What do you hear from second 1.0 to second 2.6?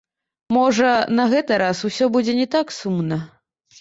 на гэты раз усё будзе не